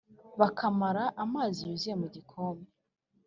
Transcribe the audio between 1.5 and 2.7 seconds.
yuzuye mu gikombe